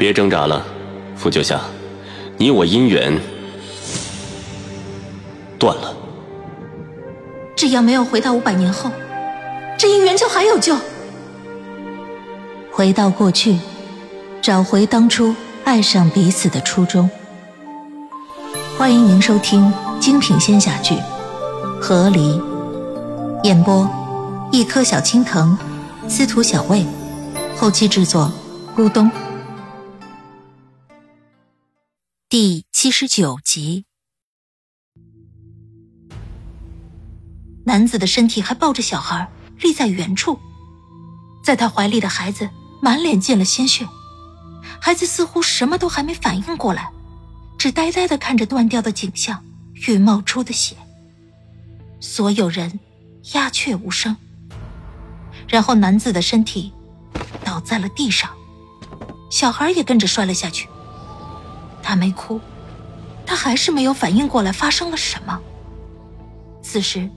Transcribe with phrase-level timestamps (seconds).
[0.00, 0.64] 别挣扎了，
[1.14, 1.60] 傅九夏，
[2.38, 3.20] 你我姻缘
[5.58, 5.94] 断了。
[7.54, 8.90] 只要没有回到五百年后，
[9.78, 10.74] 这姻缘就还有救。
[12.72, 13.58] 回到过去，
[14.40, 15.34] 找回当初
[15.64, 17.10] 爱上彼此的初衷。
[18.78, 19.70] 欢迎您收听
[20.00, 20.94] 精品仙侠剧
[21.78, 22.38] 《和离》，
[23.44, 23.86] 演播：
[24.50, 25.54] 一颗小青藤，
[26.08, 26.86] 司徒小魏，
[27.54, 28.32] 后期制作：
[28.74, 29.10] 咕咚。
[33.00, 33.86] 十九集，
[37.64, 39.26] 男子的身体还抱着小孩，
[39.62, 40.38] 立在原处，
[41.42, 42.50] 在他怀里的孩子
[42.82, 43.88] 满脸溅了鲜血，
[44.78, 46.92] 孩子似乎什么都还没反应过来。
[47.58, 49.42] 只呆呆的看着断掉的景象
[49.88, 50.76] 与冒出的血，
[52.00, 52.80] 所有人
[53.32, 54.14] 鸦雀无声。
[55.48, 56.70] 然后男子的身体
[57.42, 58.30] 倒在了地上，
[59.30, 60.68] 小孩也跟着摔了下去。
[61.82, 62.38] 他没哭，
[63.30, 65.38] 他还是没有反应过来发生了什么。
[66.64, 67.08] 此时，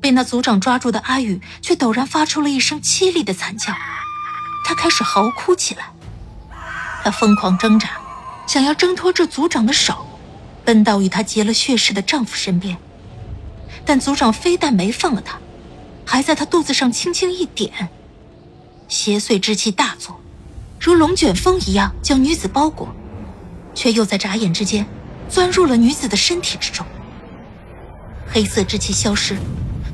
[0.00, 3.74] 被那族长抓住的阿宇却陡然发出了一声凄厉的惨叫，
[4.64, 5.90] 他开始嚎哭起来，
[7.02, 7.90] 他疯狂挣扎。
[8.46, 10.06] 想要挣脱这族长的手，
[10.64, 12.78] 奔到与他结了血誓的丈夫身边，
[13.84, 15.40] 但族长非但没放了他，
[16.06, 17.88] 还在他肚子上轻轻一点，
[18.86, 20.20] 邪祟之气大作，
[20.78, 22.94] 如龙卷风一样将女子包裹，
[23.74, 24.86] 却又在眨眼之间
[25.28, 26.84] 钻入了女子的身体之中。
[28.30, 29.36] 黑色之气消失，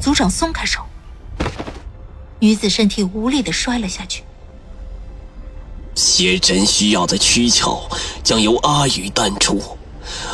[0.00, 0.80] 族长松开手，
[2.38, 4.22] 女子身体无力的摔了下去。
[5.94, 7.78] 邪神需要的躯壳
[8.22, 9.60] 将由阿宇淡出。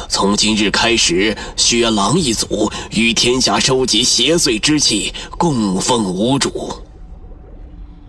[0.09, 6.83] 从今日开始，雪狼一族与天下收集邪祟之气，供奉无主。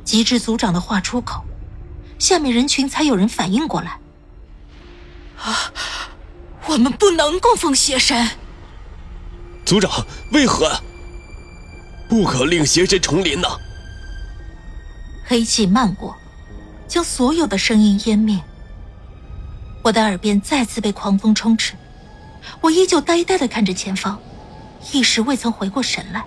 [0.04, 1.44] 极致族长的话出口，
[2.20, 4.00] 下面人群才有人反应过来。
[5.40, 5.72] 啊，
[6.70, 8.30] 我们不能供奉邪神。
[9.66, 10.72] 族长，为何？
[12.10, 13.48] 不可令邪神重临呢！
[15.26, 16.16] 黑气漫过。
[16.88, 18.42] 将所有的声音湮灭。
[19.84, 21.74] 我的耳边再次被狂风充斥，
[22.62, 24.18] 我依旧呆呆的看着前方，
[24.94, 26.24] 一时未曾回过神来。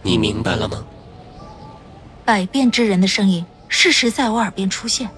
[0.00, 0.82] 你明白了吗？
[2.24, 5.10] 百变之人的声音适时在我耳边出现。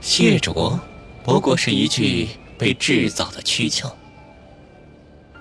[0.00, 0.78] 谢卓，
[1.24, 3.96] 不过是一具被制造的躯壳。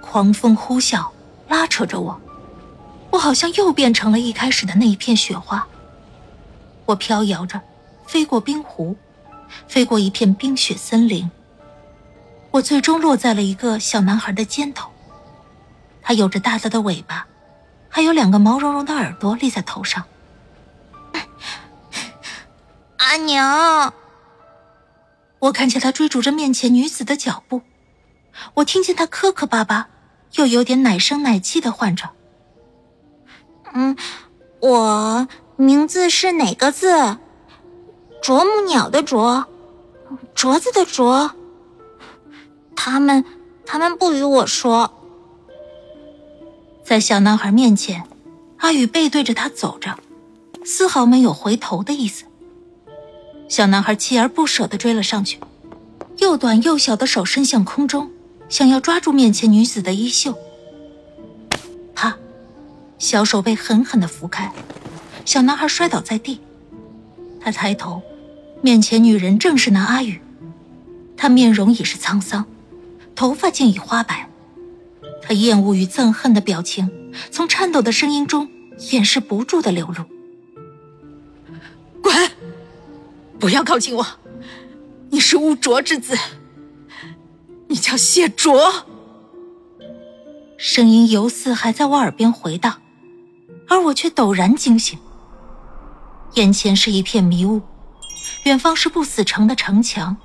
[0.02, 1.10] 狂风呼啸，
[1.50, 2.20] 拉扯着我，
[3.12, 5.68] 我好像又变成了一开始的那一片雪花。
[6.86, 7.60] 我飘摇着，
[8.08, 8.96] 飞过冰湖，
[9.68, 11.30] 飞过一片冰雪森林。
[12.52, 14.90] 我最终落在了一个小男孩的肩头，
[16.02, 17.28] 他有着大大的尾巴，
[17.90, 20.04] 还有两个毛茸茸的耳朵立在头上。
[22.98, 23.94] 阿娘，
[25.44, 27.62] 我看见他追逐着面前女子的脚步，
[28.54, 29.90] 我听见他磕磕巴巴，
[30.36, 32.10] 又有点奶声奶气的唤着
[33.74, 33.96] ：“嗯，
[34.62, 37.18] 我。”名字是哪个字？
[38.24, 39.46] 啄木鸟的啄，
[40.34, 41.30] 镯子的镯。
[42.76, 43.24] 他们，
[43.64, 44.92] 他们不与我说。
[46.84, 48.04] 在小男孩面前，
[48.58, 50.00] 阿宇背对着他走着，
[50.66, 52.26] 丝毫没有回头的意思。
[53.48, 55.40] 小男孩锲而不舍地追了上去，
[56.18, 58.10] 又短又小的手伸向空中，
[58.50, 60.38] 想要抓住面前女子的衣袖。
[61.94, 62.18] 啪，
[62.98, 64.52] 小手被狠狠地拂开。
[65.26, 66.40] 小男孩摔倒在地，
[67.40, 68.02] 他抬头，
[68.62, 70.20] 面前女人正是那阿宇，
[71.16, 72.46] 她面容已是沧桑，
[73.16, 74.30] 头发竟已花白，
[75.22, 76.90] 她厌恶与憎恨的表情
[77.32, 78.50] 从颤抖的声音中
[78.92, 80.04] 掩饰不住的流露。
[83.44, 84.06] 不要靠近我！
[85.10, 86.18] 你是污浊之子，
[87.68, 88.86] 你叫谢卓。
[90.58, 92.82] 声音犹似还在我耳边回荡，
[93.68, 94.98] 而我却陡然惊醒。
[96.36, 97.62] 眼前是一片迷雾，
[98.46, 100.16] 远方是不死城的城墙，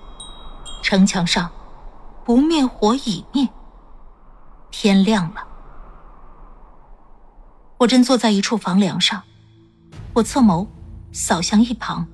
[0.84, 1.50] 城墙上
[2.25, 3.48] 不灭火已灭。
[4.70, 5.42] 天亮了，
[7.78, 9.25] 我正坐在一处房梁上，
[10.14, 10.69] 我侧眸
[11.10, 12.06] 扫向一旁，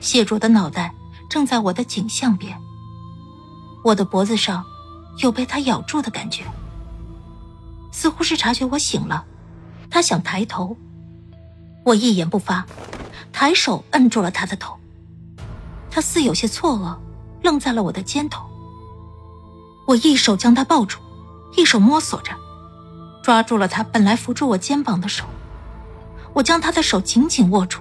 [0.00, 0.94] 谢卓的脑袋
[1.28, 2.58] 正在我的颈项边，
[3.84, 4.64] 我的脖子上
[5.18, 6.44] 有被他咬住的感觉，
[7.92, 9.24] 似乎是察觉我醒了，
[9.90, 10.76] 他想抬头。
[11.84, 12.66] 我一言不发，
[13.32, 14.76] 抬手摁住了他的头。
[15.90, 16.96] 他似有些错愕，
[17.42, 18.46] 愣在了我的肩头。
[19.86, 20.98] 我一手将他抱住，
[21.56, 22.32] 一手摸索着，
[23.22, 25.24] 抓住了他本来扶住我肩膀的手。
[26.34, 27.80] 我将他的手紧紧握住。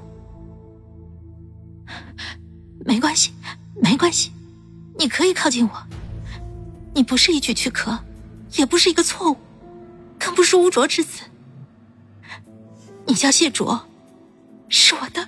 [2.88, 3.34] 没关系，
[3.82, 4.32] 没关系，
[4.98, 5.84] 你可以靠近我。
[6.96, 8.00] 你不是一具躯壳，
[8.54, 9.36] 也不是一个错误，
[10.18, 11.24] 更不是污浊之子。
[13.06, 13.86] 你叫谢卓，
[14.70, 15.28] 是我的。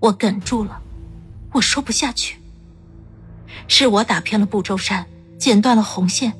[0.00, 0.82] 我哽住了，
[1.52, 2.36] 我说不下去。
[3.66, 5.06] 是我打偏了不周山，
[5.38, 6.34] 剪断了红线，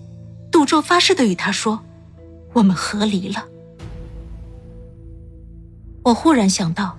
[0.53, 1.83] 赌咒发誓的与他说，
[2.53, 3.43] 我们和离了。
[6.03, 6.99] 我忽然想到，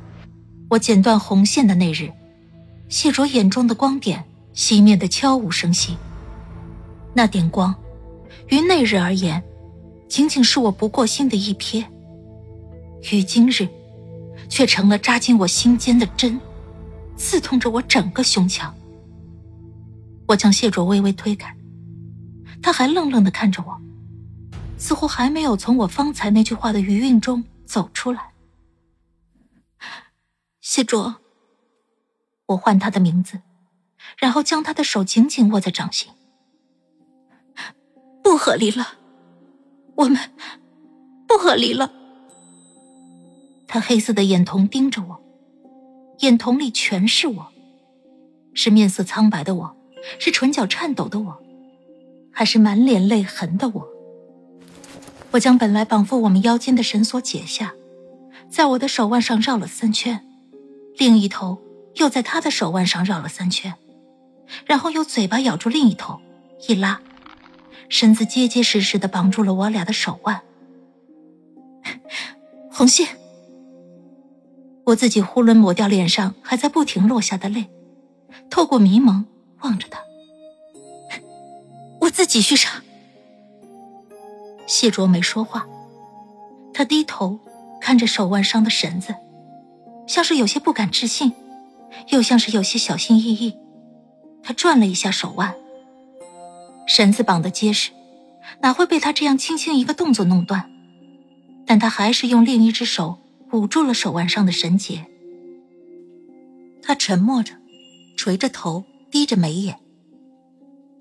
[0.69, 2.11] 我剪断红线的那日，
[2.89, 4.23] 谢卓眼中的光点
[4.53, 5.95] 熄灭的悄无声息。
[7.13, 7.73] 那点光，
[8.49, 9.41] 于那日而言，
[10.09, 11.85] 仅仅是我不过心的一瞥；
[13.11, 13.67] 于今日，
[14.49, 16.39] 却成了扎进我心间的针，
[17.15, 18.73] 刺痛着我整个胸腔。
[20.27, 21.55] 我将谢卓微微推开，
[22.61, 23.79] 他还愣愣的看着我，
[24.77, 28.34] 似乎还没有从我方才那句话的余韵中走出来。
[30.67, 31.17] 谢卓，
[32.47, 33.41] 我唤他的名字，
[34.17, 36.11] 然后将他的手紧紧握在掌心。
[38.23, 38.95] 不合理了，
[39.93, 40.17] 我们
[41.27, 41.93] 不合理了。
[43.67, 45.21] 他黑色的眼瞳盯着我，
[46.21, 47.51] 眼瞳里全是我，
[48.55, 49.77] 是面色苍白的我。
[50.19, 51.43] 是唇角颤抖的我，
[52.31, 53.87] 还是满脸泪痕的我？
[55.29, 57.75] 我将本来绑缚我们腰间的绳索解下，
[58.49, 60.25] 在我的手腕上绕了三圈，
[60.97, 61.61] 另一头
[61.95, 63.73] 又在他的手腕上绕了三圈，
[64.65, 66.19] 然后用嘴巴咬住另一头，
[66.67, 67.01] 一拉，
[67.89, 70.41] 绳子结结实实的绑住了我俩的手腕。
[72.71, 73.17] 红线，
[74.85, 77.69] 我自己囫囵抹掉脸上还在不停落下的泪，
[78.49, 79.25] 透过迷蒙。
[79.61, 79.99] 望着他，
[82.01, 82.83] 我自己去上。
[84.67, 85.65] 谢卓没说话，
[86.71, 87.39] 他低头
[87.81, 89.15] 看着手腕上的绳子，
[90.07, 91.33] 像是有些不敢置信，
[92.09, 93.55] 又像是有些小心翼翼。
[94.43, 95.55] 他转了一下手腕，
[96.87, 97.91] 绳子绑得结实，
[98.61, 100.69] 哪会被他这样轻轻一个动作弄断？
[101.65, 103.19] 但他还是用另一只手
[103.51, 105.05] 捂住了手腕上的绳结。
[106.81, 107.53] 他沉默着，
[108.17, 108.83] 垂着头。
[109.11, 109.77] 低着眉眼，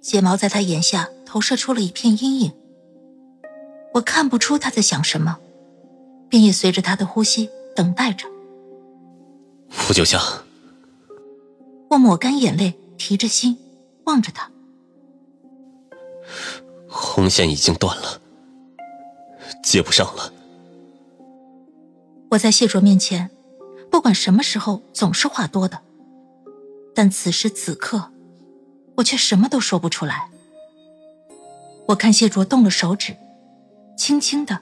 [0.00, 2.52] 睫毛在他眼下投射出了一片阴影。
[3.94, 5.38] 我看不出他在想什么，
[6.28, 8.28] 便也随着他的呼吸等待着。
[9.74, 10.18] 傅九香，
[11.90, 13.58] 我抹干眼泪，提着心
[14.04, 14.50] 望着他。
[16.88, 18.18] 红线已经断了，
[19.62, 20.32] 接不上了。
[22.30, 23.30] 我在谢卓面前，
[23.90, 25.82] 不管什么时候总是话多的。
[26.94, 28.10] 但此时此刻，
[28.96, 30.30] 我却什么都说不出来。
[31.88, 33.14] 我看谢卓动了手指，
[33.98, 34.60] 轻轻的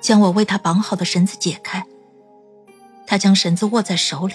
[0.00, 1.86] 将我为他绑好的绳子解开。
[3.10, 4.34] 他将绳子握在手里，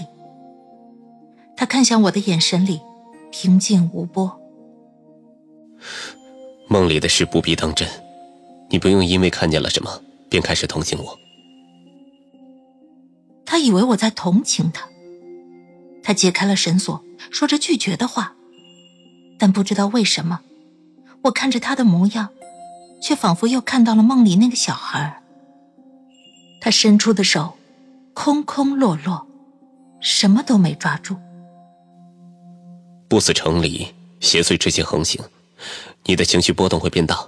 [1.56, 2.82] 他看向我的眼神里
[3.32, 4.38] 平静无波。
[6.68, 7.88] 梦里的事不必当真，
[8.70, 11.18] 你不用因为看见了什么便开始同情我。
[13.46, 14.90] 他以为我在同情他。
[16.04, 17.02] 他解开了绳索，
[17.32, 18.36] 说着拒绝的话，
[19.40, 20.42] 但不知道为什么，
[21.22, 22.28] 我看着他的模样，
[23.02, 25.24] 却仿佛又看到了梦里那个小孩。
[26.60, 27.55] 他伸出的手，
[28.16, 29.28] 空空落落，
[30.00, 31.18] 什么都没抓住。
[33.08, 35.24] 不死城里邪祟之气横行，
[36.06, 37.28] 你的情绪波动会变大，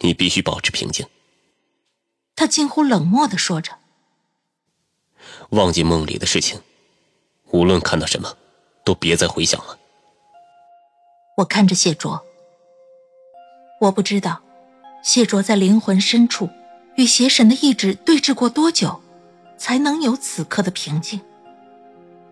[0.00, 1.06] 你必须保持平静。
[2.34, 3.72] 他近乎冷漠的说着
[5.50, 6.60] ：“忘记梦里的事情。”
[7.52, 8.36] 无论看到什么，
[8.84, 9.78] 都别再回想了。
[11.38, 12.26] 我看着谢卓，
[13.80, 14.42] 我不知道
[15.02, 16.50] 谢卓在灵魂深处
[16.96, 19.00] 与邪神的意志对峙过多久，
[19.56, 21.20] 才能有此刻的平静。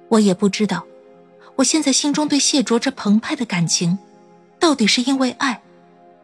[0.09, 0.85] 我也不知道，
[1.57, 3.99] 我现在心中对谢卓这澎湃的感情，
[4.59, 5.63] 到底是因为爱，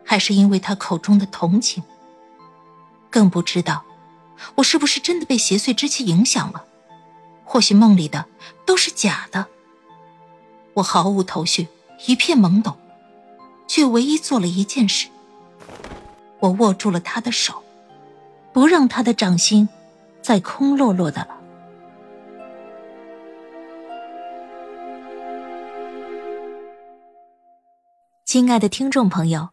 [0.05, 1.83] 还是因为他口中的同情。
[3.09, 3.85] 更不知道，
[4.57, 6.65] 我是不是真的被邪祟之气影响了。
[7.45, 8.27] 或许梦里的
[8.65, 9.47] 都是假的，
[10.75, 11.67] 我毫无头绪，
[12.07, 12.77] 一片懵懂，
[13.67, 15.09] 却唯一做了一件事：
[16.39, 17.65] 我握住了他的手，
[18.53, 19.69] 不让他的掌心
[20.23, 21.37] 再空落落的了。
[28.25, 29.51] 亲爱的听众朋友，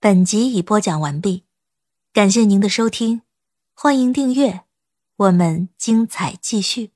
[0.00, 1.44] 本集已播讲完毕，
[2.10, 3.20] 感谢您的收听，
[3.74, 4.62] 欢迎订阅，
[5.16, 6.93] 我们精彩继续。